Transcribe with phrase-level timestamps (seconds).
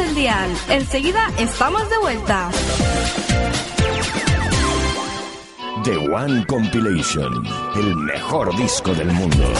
[0.00, 0.50] el dial.
[0.68, 2.50] Enseguida estamos de vuelta.
[5.84, 9.52] The One Compilation, el mejor disco del mundo.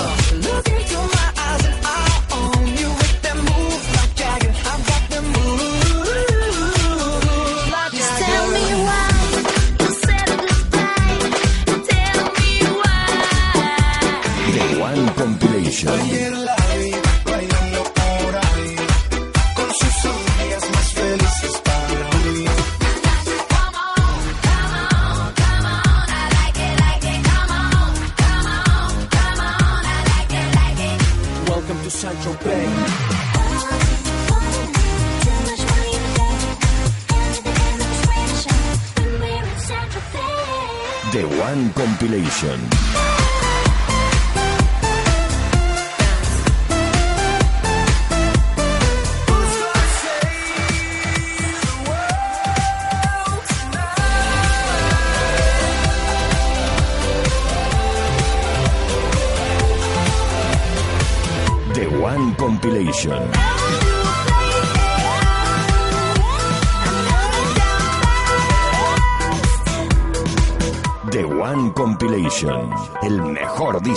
[42.41, 42.80] Compilation.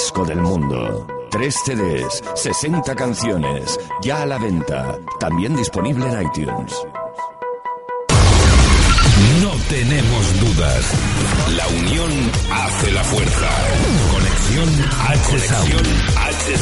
[0.03, 1.07] Disco del mundo.
[1.31, 6.73] Tres CDs, 60 canciones, ya a la venta, también disponible en iTunes.
[9.41, 10.91] No tenemos dudas.
[11.55, 12.11] La unión
[12.51, 13.49] hace la fuerza.
[14.11, 14.69] Conexión
[15.07, 15.87] H Sound.
[16.17, 16.57] H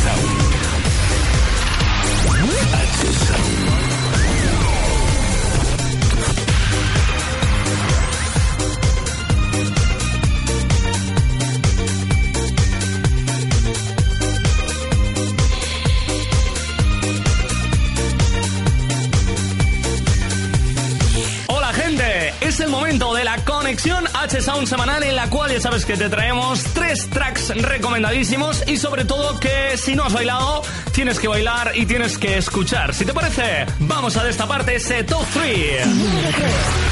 [24.42, 28.78] conexión H-Sound semanal en la cual ya sabes que te traemos tres tracks recomendadísimos y
[28.78, 32.94] sobre todo que si no has bailado tienes que bailar y tienes que escuchar.
[32.94, 36.91] Si te parece, vamos a destaparte ese top 3.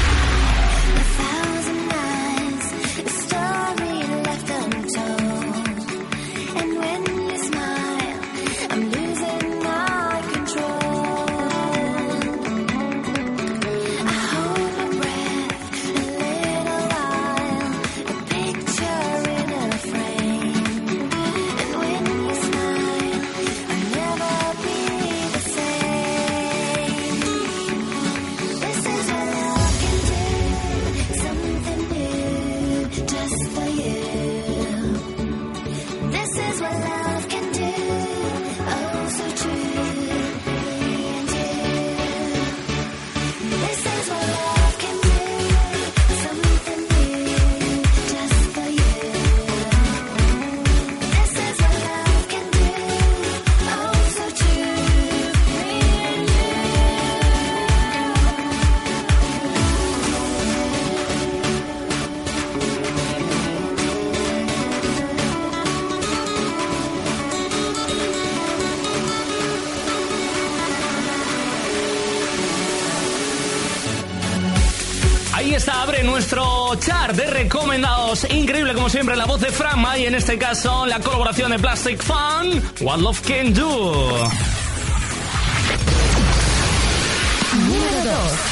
[75.80, 78.26] Abre nuestro chart de recomendados.
[78.30, 82.02] Increíble como siempre la voz de Frank May, en este caso la colaboración de Plastic
[82.02, 84.28] Fun, What Love Can Do.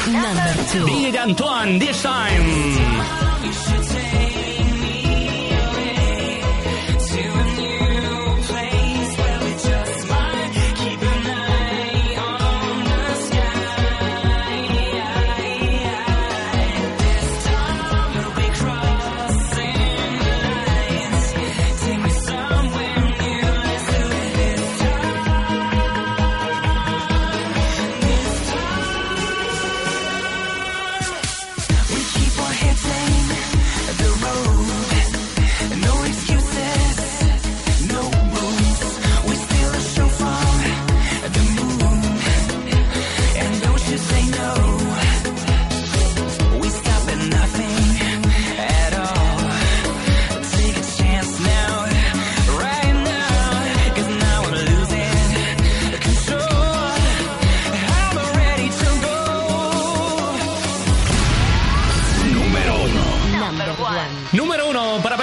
[0.07, 0.85] Number two.
[0.85, 3.18] DJ Antoine, this time.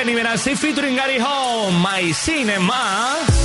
[0.06, 3.35] Penny Benassi featuring Gary Home, My Cinema.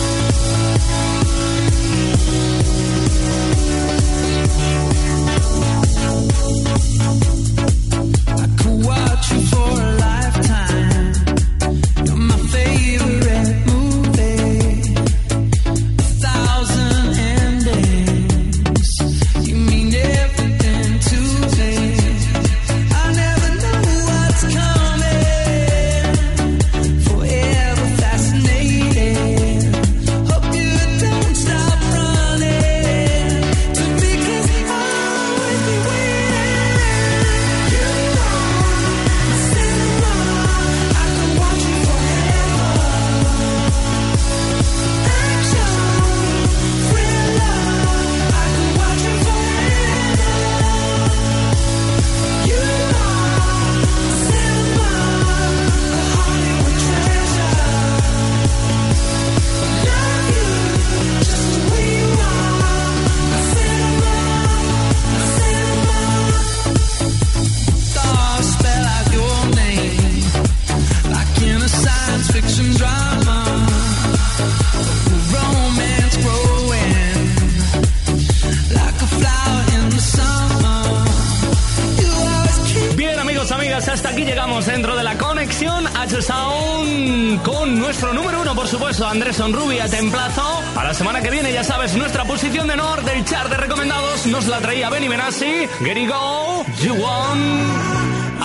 [95.83, 97.41] Grigo, you want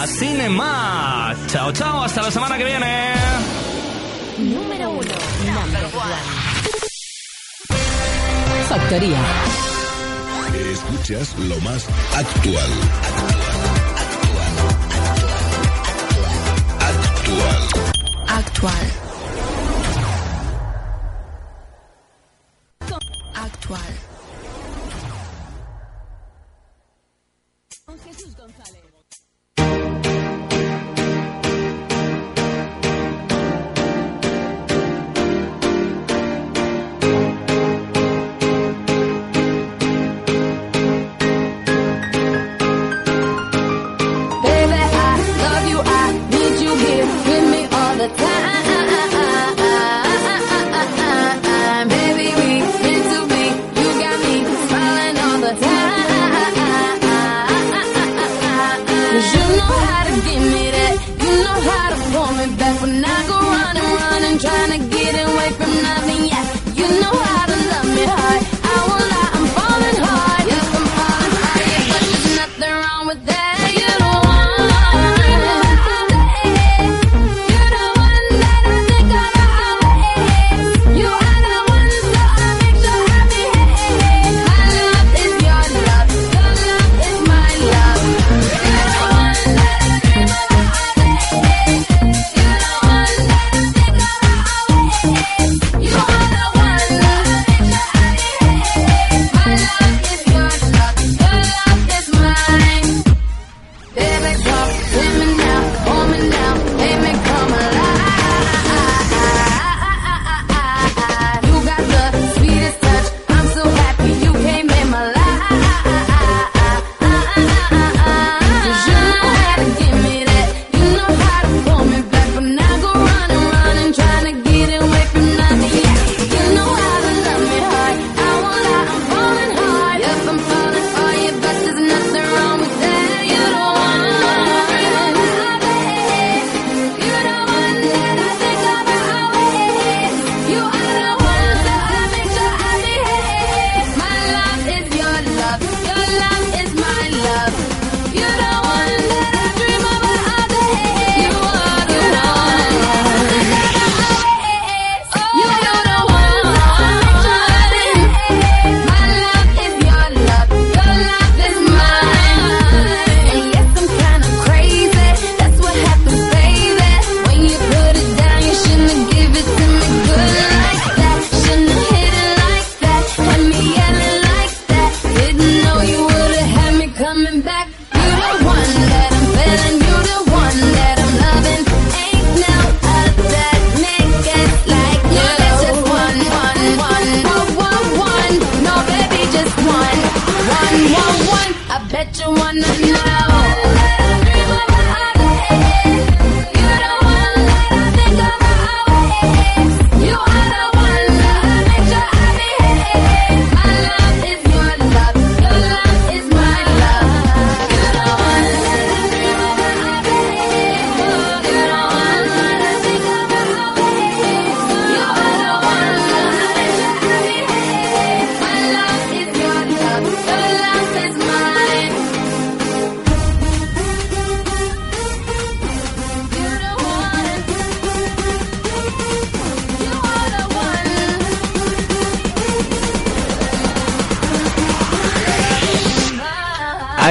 [0.03, 1.35] a cinema.
[1.49, 3.13] Chao, chao, hasta la semana que viene.
[4.39, 6.23] Número uno, number one.
[8.69, 9.21] Factoría.
[10.73, 13.36] Escuchas lo más actual.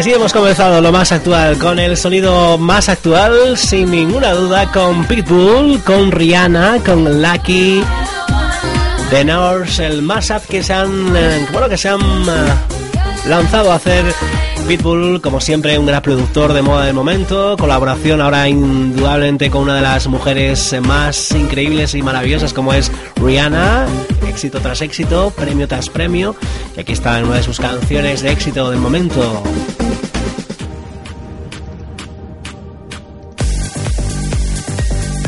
[0.05, 5.03] así hemos comenzado lo más actual, con el sonido más actual, sin ninguna duda, con
[5.05, 7.81] Pitbull, con Rihanna, con Lucky,
[9.09, 12.53] The Norse, el mashup que se han, eh, bueno, que se han eh,
[13.27, 14.05] lanzado a hacer
[14.67, 17.57] Pitbull, como siempre, un gran productor de moda del momento.
[17.57, 23.87] Colaboración ahora indudablemente con una de las mujeres más increíbles y maravillosas como es Rihanna.
[24.27, 26.35] Éxito tras éxito, premio tras premio.
[26.77, 29.41] Y aquí está en una de sus canciones de éxito del momento.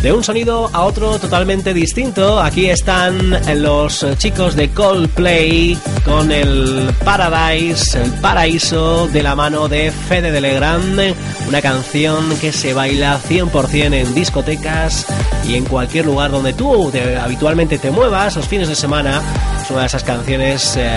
[0.01, 6.93] De un sonido a otro totalmente distinto, aquí están los chicos de Coldplay con el
[7.03, 11.15] Paradise, el paraíso de la mano de Fede de Legrand,
[11.47, 15.07] una canción que se baila 100% en discotecas
[15.47, 19.21] y en cualquier lugar donde tú habitualmente te muevas los fines de semana.
[19.63, 20.95] Es una de esas canciones eh,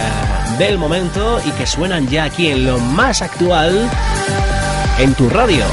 [0.59, 3.90] del momento y que suenan ya aquí en lo más actual
[4.99, 5.64] en tu radio.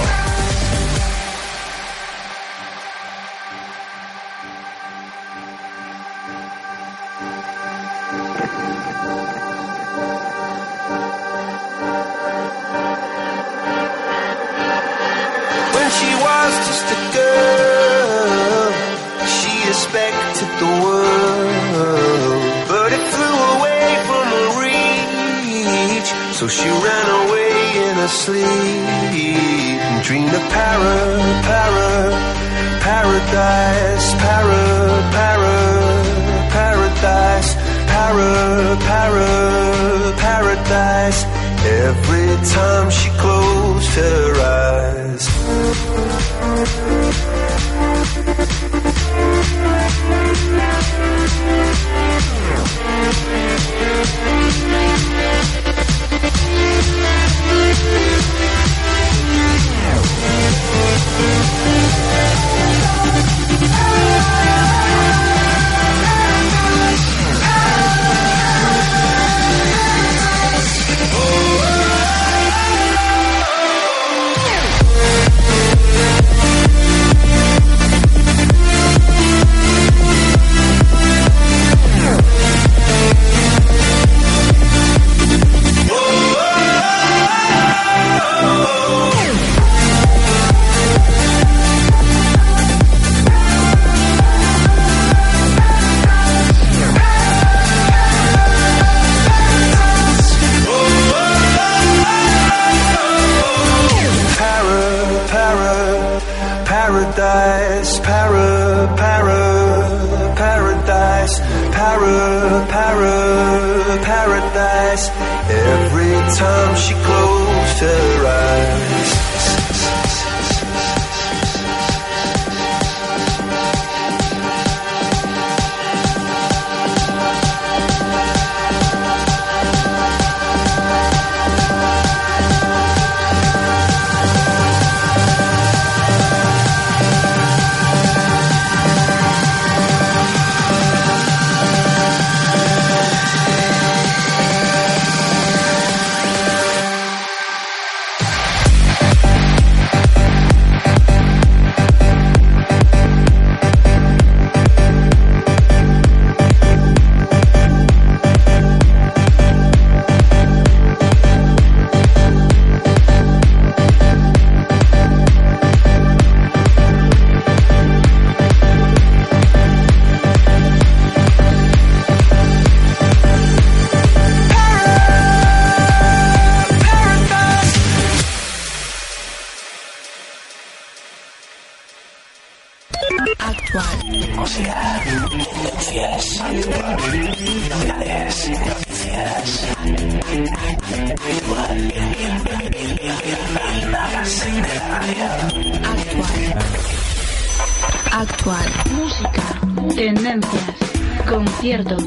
[201.83, 202.03] Conciertos.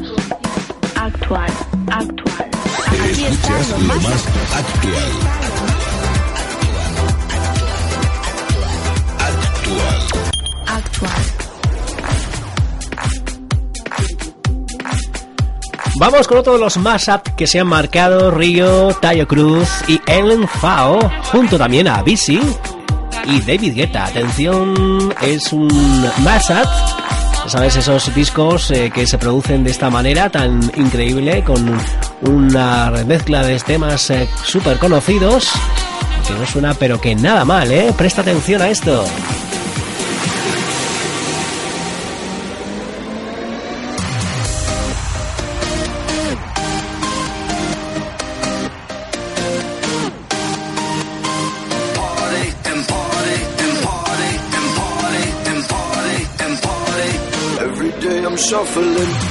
[0.97, 1.51] Actual,
[1.91, 2.51] actual.
[2.87, 4.95] Aquí está lo más actual.
[9.17, 9.91] Actual.
[10.67, 11.23] Actual.
[15.97, 20.49] Vamos con otro de los mashup que se han marcado Río, Tayo Cruz y Ellen
[20.49, 20.99] Fao,
[21.31, 22.41] junto también a Bisi
[23.27, 24.07] y David Guetta.
[24.07, 25.69] Atención, es un
[26.23, 27.00] mashup.
[27.51, 31.69] Sabes, esos discos eh, que se producen de esta manera tan increíble, con
[32.23, 34.13] una mezcla de temas
[34.45, 35.51] súper conocidos,
[36.29, 37.93] que no suena pero que nada mal, ¿eh?
[37.99, 39.05] Presta atención a esto.
[58.73, 59.30] Shuffling.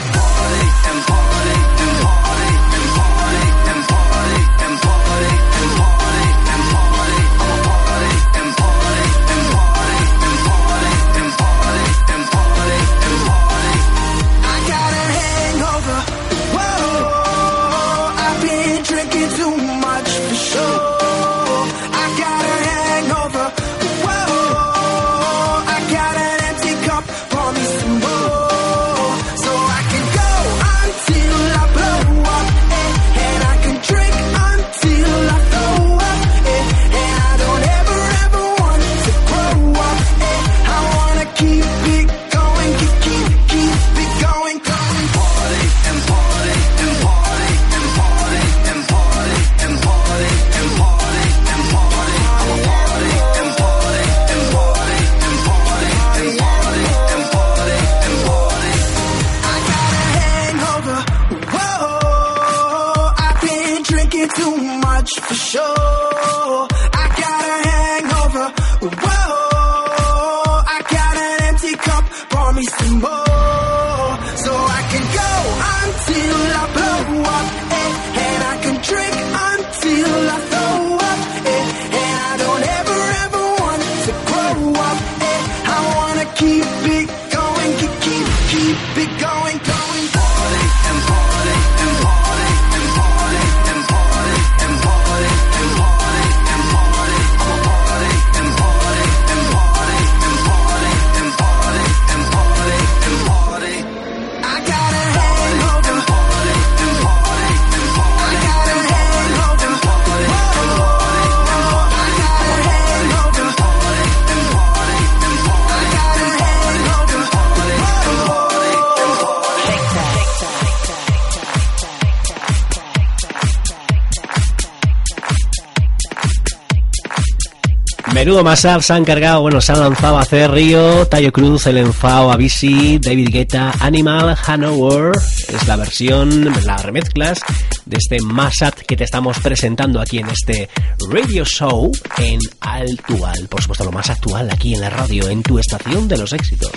[128.40, 131.76] Hugo Masar se ha encargado, bueno, se han lanzado a hacer Río, Tayo Cruz, El
[131.76, 135.12] Enfao, Avisi, David Guetta, Animal, Hanover,
[135.50, 137.42] es la versión, las remezclas
[137.86, 140.70] de este Masat que te estamos presentando aquí en este
[141.12, 145.60] radio show en Altual, por supuesto lo más actual aquí en la radio, en tu
[145.60, 146.72] estación de los éxitos.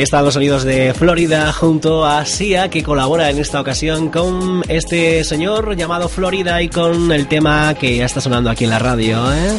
[0.00, 4.62] Ahí están los sonidos de Florida junto a Sia que colabora en esta ocasión con
[4.66, 8.78] este señor llamado Florida y con el tema que ya está sonando aquí en la
[8.78, 9.58] radio, ¿eh?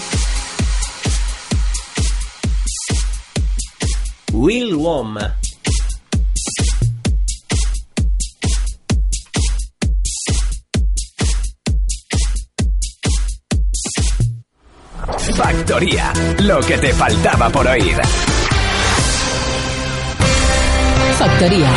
[4.31, 5.19] Will Wom.
[15.35, 18.01] Factoría, lo que te faltaba por oír.
[21.21, 21.69] Factoría.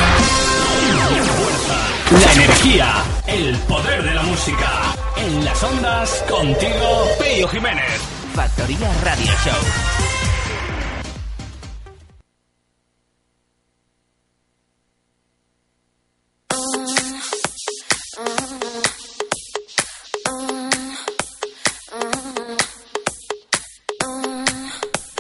[2.13, 4.95] La energía, el poder de la música.
[5.19, 8.01] En las ondas, contigo, Pello Jiménez.
[8.35, 9.94] Factoría Radio Show.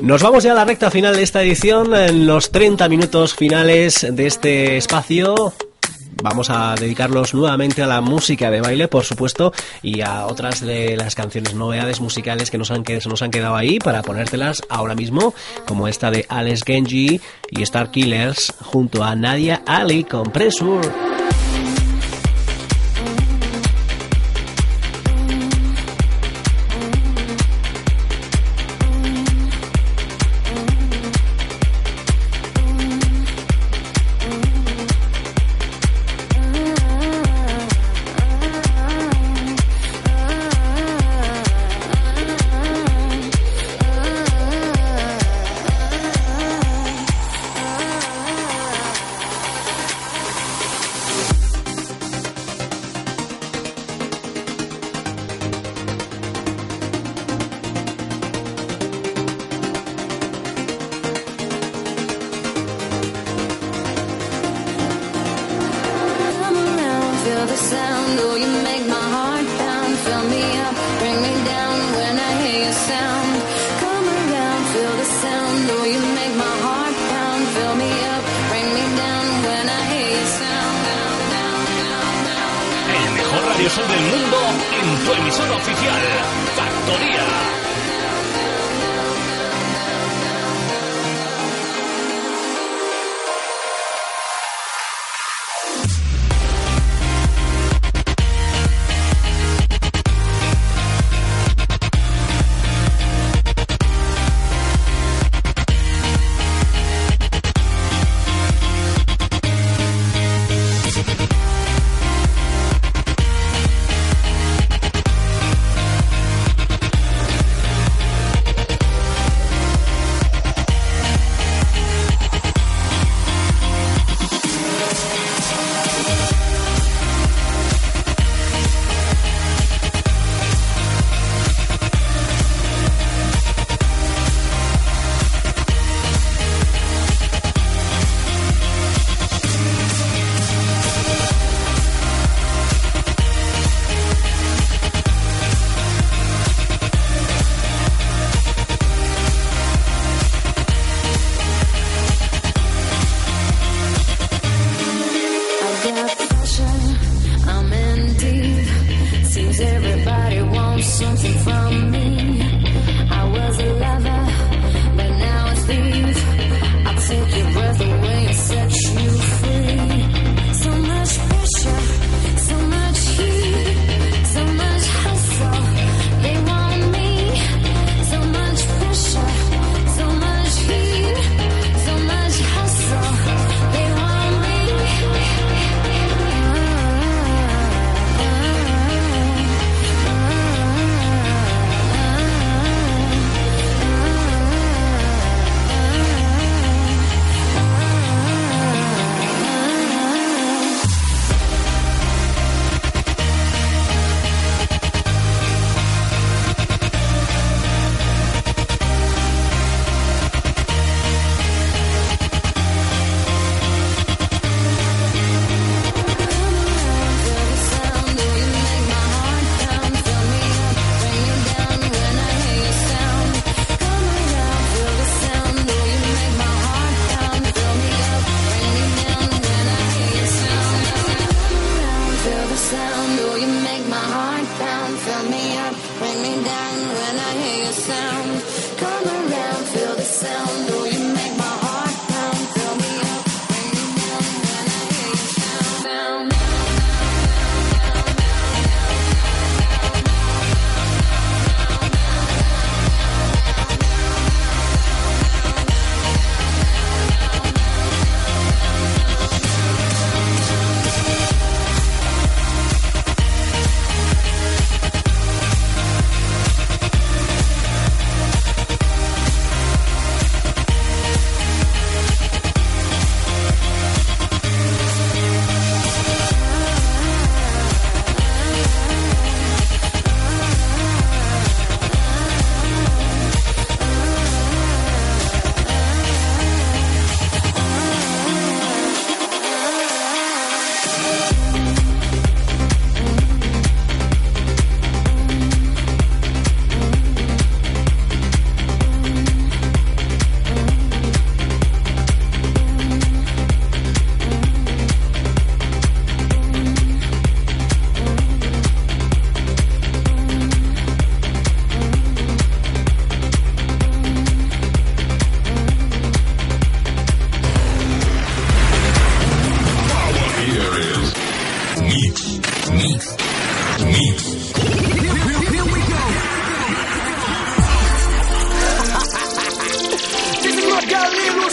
[0.04, 4.06] Nos vamos ya a la recta final de esta edición, en los 30 minutos finales
[4.10, 5.54] de este espacio.
[6.22, 10.94] Vamos a dedicarlos nuevamente a la música de baile, por supuesto, y a otras de
[10.98, 14.94] las canciones, novedades musicales que nos han, se nos han quedado ahí para ponértelas ahora
[14.94, 15.32] mismo,
[15.66, 21.23] como esta de Alex Genji y Star Killers junto a Nadia Ali con Pressure.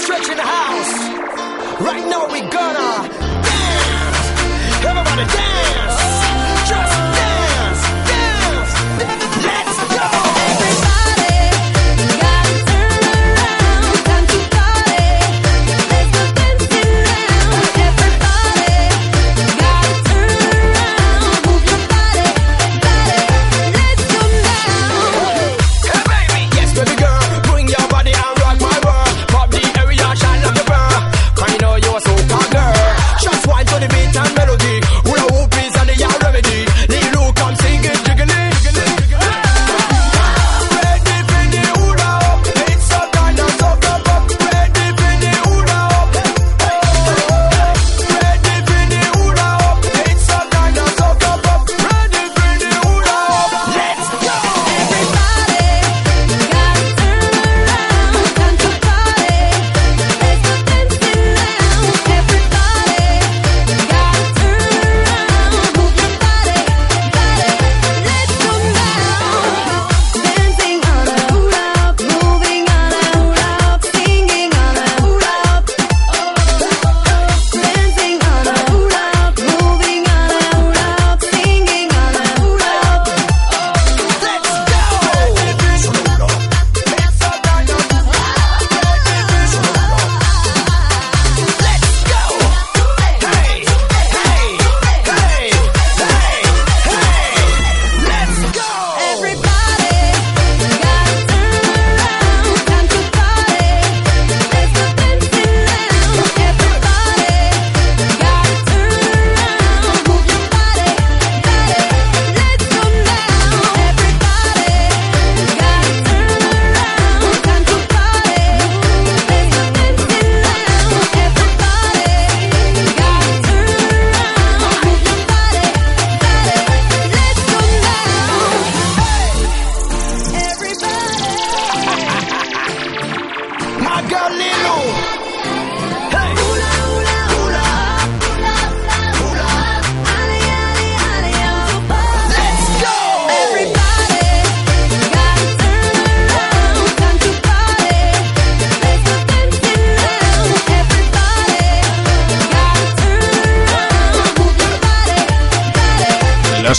[0.01, 0.93] Stretch in the house.
[1.81, 3.07] Right now we gonna
[3.43, 4.85] dance.
[4.85, 6.69] Everybody dance.
[6.69, 7.00] Just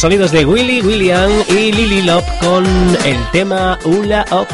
[0.02, 2.66] sonidos de Willy William y Lily Lop con
[3.04, 4.48] el tema Hula Up.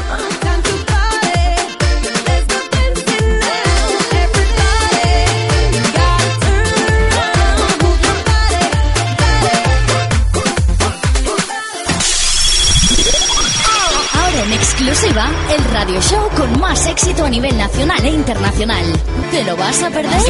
[14.12, 18.84] Ahora en exclusiva, el radio show con más éxito a nivel nacional e internacional.
[19.30, 20.20] ¿Te lo vas a perder?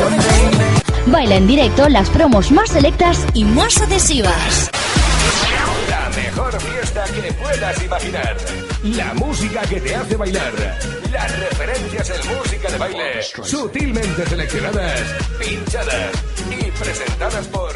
[1.06, 4.70] Baila en directo las promos más selectas y más adhesivas.
[6.38, 8.36] La mejor fiesta que puedas imaginar.
[8.84, 10.52] La música que te hace bailar.
[11.10, 13.22] Las referencias en música de baile.
[13.22, 15.00] Sutilmente seleccionadas,
[15.40, 16.12] pinchadas
[16.48, 17.74] y presentadas por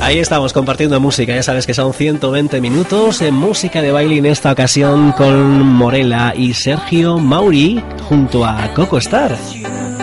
[0.00, 4.26] Ahí estamos compartiendo música, ya sabes que son 120 minutos de música de baile en
[4.26, 9.36] esta ocasión con Morela y Sergio Mauri junto a Coco Star.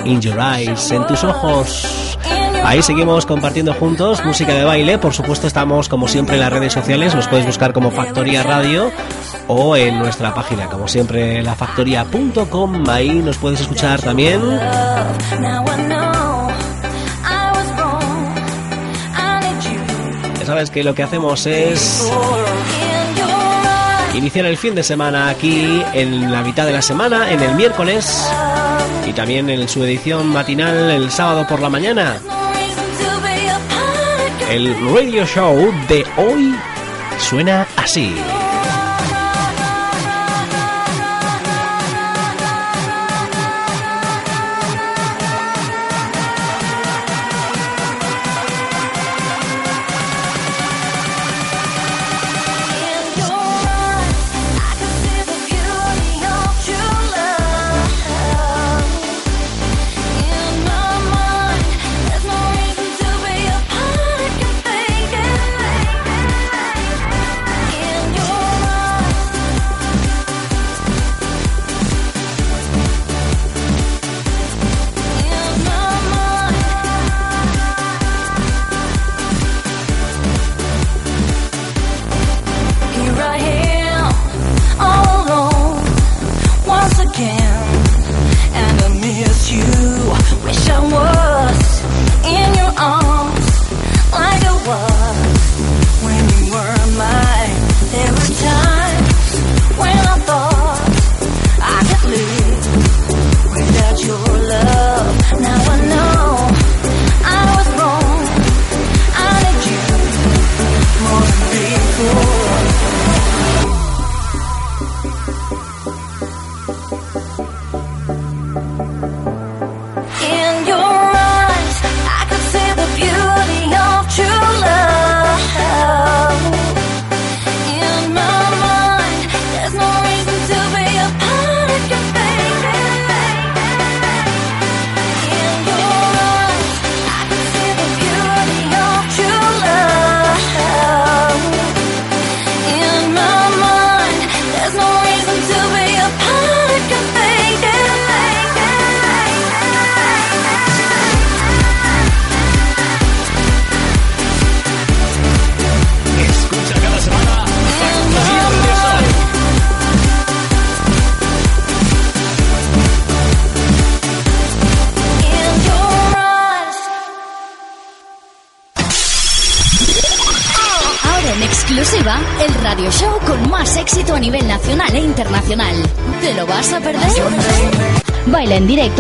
[0.06, 2.18] In Your Eyes, en tus ojos.
[2.64, 4.98] Ahí seguimos compartiendo juntos música de baile.
[4.98, 7.14] Por supuesto, estamos como siempre en las redes sociales.
[7.14, 8.92] Nos puedes buscar como Factoría Radio
[9.48, 12.90] o en nuestra página, como siempre, lafactoría.com.
[12.90, 14.42] Ahí nos puedes escuchar también.
[20.40, 22.12] Ya sabes que lo que hacemos es
[24.16, 28.28] iniciar el fin de semana aquí en la mitad de la semana, en el miércoles
[29.06, 32.20] y también en su edición matinal el sábado por la mañana.
[34.50, 35.56] El radio show
[35.88, 36.56] de hoy
[37.20, 38.14] suena así.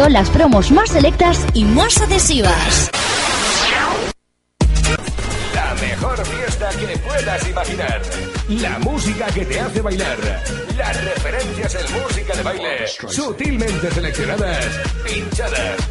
[0.10, 2.91] las promos más selectas y más adhesivas.
[5.53, 8.01] La mejor fiesta que puedas imaginar.
[8.49, 10.18] La música que te hace bailar.
[10.78, 12.88] Las referencias en música de baile.
[12.88, 14.66] Sutilmente seleccionadas,
[15.03, 15.84] pinchadas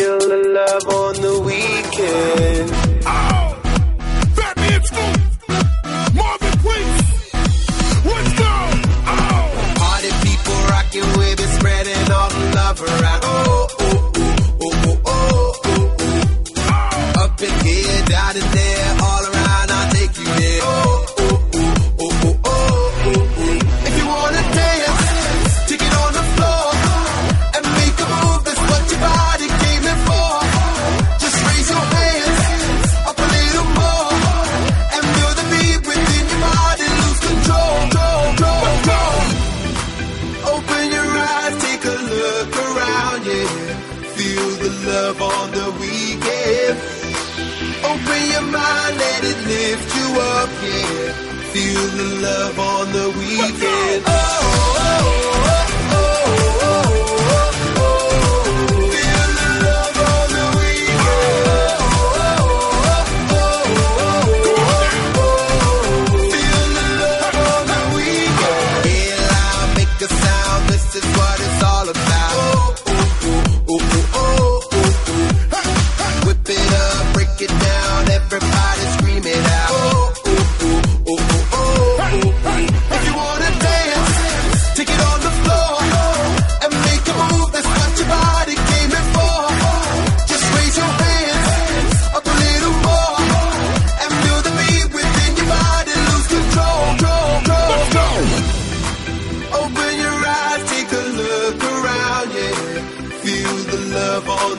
[0.00, 2.70] feel the love on the weekend.
[3.04, 3.48] Oh,
[8.42, 8.54] go?
[9.12, 9.46] Oh.
[9.82, 11.08] Party people rocking
[11.58, 13.19] spreading all the love around.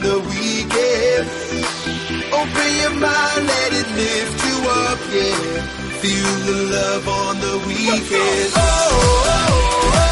[0.02, 1.30] the weekend.
[2.34, 5.62] Open your mind, let it lift you up, yeah.
[6.02, 8.52] Feel the love on the weekend.
[8.56, 9.92] oh, oh.
[9.94, 10.11] oh.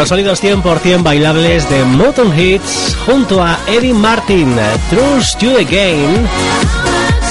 [0.00, 4.56] Los sonidos 100% bailables de Motown Hits junto a Eddie Martin,
[4.88, 6.26] Trust You Again.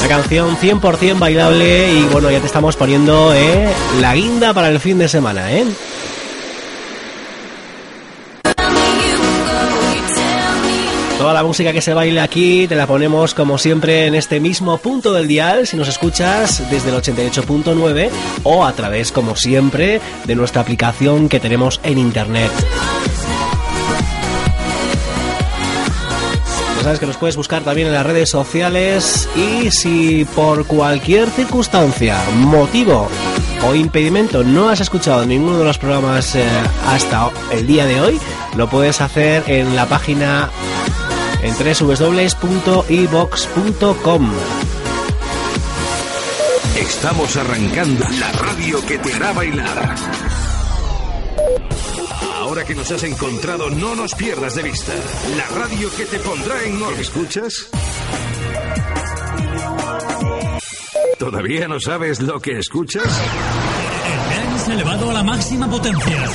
[0.03, 3.67] La canción 100% bailable y bueno, ya te estamos poniendo eh,
[3.99, 5.65] la guinda para el fin de semana, ¿eh?
[11.39, 15.13] La música que se baile aquí te la ponemos como siempre en este mismo punto
[15.13, 18.09] del dial si nos escuchas desde el 88.9
[18.43, 22.51] o a través como siempre de nuestra aplicación que tenemos en internet.
[26.75, 31.29] Ya sabes que nos puedes buscar también en las redes sociales y si por cualquier
[31.29, 33.07] circunstancia, motivo
[33.65, 36.43] o impedimento no has escuchado ninguno de los programas eh,
[36.85, 38.19] hasta el día de hoy,
[38.57, 40.49] lo puedes hacer en la página
[41.41, 42.69] en www.evox.com.
[46.77, 49.95] Estamos arrancando la radio que te hará bailar.
[52.35, 54.93] Ahora que nos has encontrado, no nos pierdas de vista.
[55.37, 56.99] La radio que te pondrá en orden.
[56.99, 57.69] ¿Escuchas?
[61.19, 63.03] ¿Todavía no sabes lo que escuchas?
[63.03, 66.29] El se ha elevado a la máxima potencia.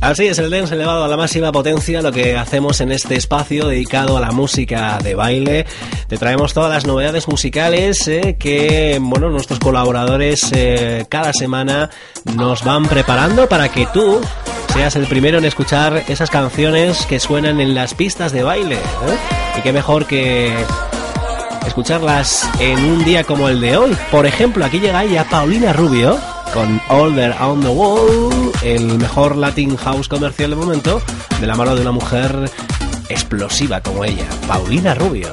[0.00, 3.66] Así es, el dance elevado a la máxima potencia, lo que hacemos en este espacio
[3.66, 5.66] dedicado a la música de baile.
[6.06, 11.90] Te traemos todas las novedades musicales eh, que, bueno, nuestros colaboradores eh, cada semana
[12.36, 14.20] nos van preparando para que tú
[14.72, 18.76] seas el primero en escuchar esas canciones que suenan en las pistas de baile.
[18.76, 19.58] ¿eh?
[19.58, 20.54] Y qué mejor que
[21.66, 23.96] escucharlas en un día como el de hoy.
[24.12, 26.18] Por ejemplo, aquí llega ella, Paulina Rubio,
[26.54, 31.02] con Older on the Wall, el mejor Latin House comercial de momento,
[31.40, 32.50] de la mano de una mujer
[33.08, 35.32] explosiva como ella, Paulina Rubio.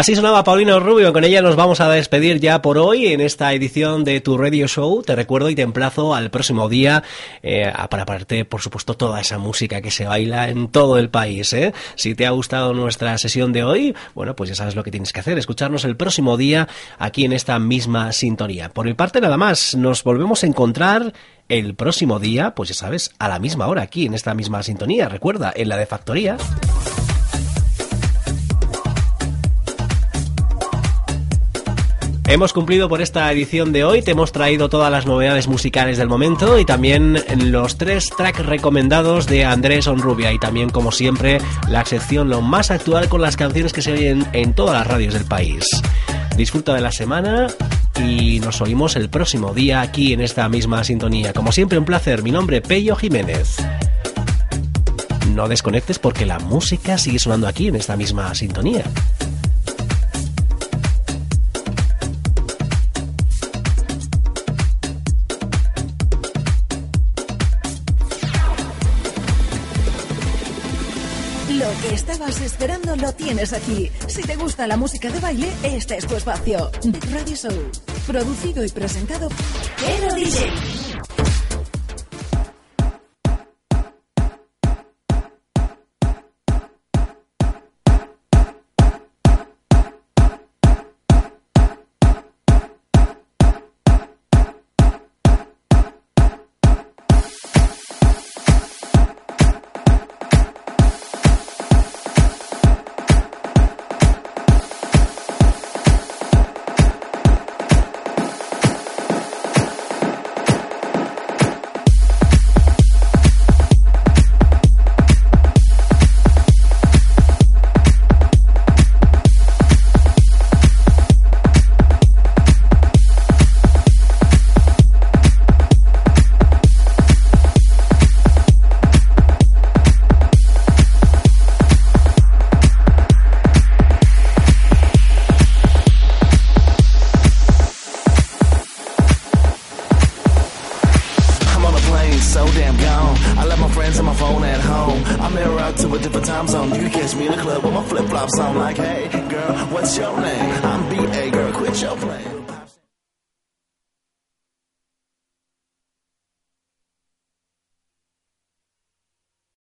[0.00, 3.52] Así sonaba Paulino Rubio, con ella nos vamos a despedir ya por hoy en esta
[3.52, 5.02] edición de tu radio show.
[5.02, 7.02] Te recuerdo y te emplazo al próximo día
[7.42, 11.52] eh, para parte, por supuesto, toda esa música que se baila en todo el país.
[11.52, 11.74] ¿eh?
[11.96, 15.12] Si te ha gustado nuestra sesión de hoy, bueno, pues ya sabes lo que tienes
[15.12, 16.66] que hacer, escucharnos el próximo día
[16.98, 18.70] aquí en esta misma sintonía.
[18.70, 21.12] Por mi parte nada más, nos volvemos a encontrar
[21.50, 25.10] el próximo día, pues ya sabes, a la misma hora aquí en esta misma sintonía.
[25.10, 26.38] Recuerda, en la de Factoría.
[32.30, 36.06] Hemos cumplido por esta edición de hoy, te hemos traído todas las novedades musicales del
[36.06, 37.18] momento y también
[37.50, 42.70] los tres tracks recomendados de Andrés Onrubia y también como siempre la sección lo más
[42.70, 45.64] actual con las canciones que se oyen en todas las radios del país.
[46.36, 47.48] Disfruta de la semana
[48.00, 51.32] y nos oímos el próximo día aquí en esta misma sintonía.
[51.32, 53.56] Como siempre un placer, mi nombre Pello Jiménez.
[55.34, 58.84] No desconectes porque la música sigue sonando aquí en esta misma sintonía.
[72.50, 73.90] Esperando lo tienes aquí.
[74.08, 76.70] Si te gusta la música de baile, este es tu espacio.
[76.82, 77.70] The Radio Show.
[78.06, 80.89] Producido y presentado por DJ.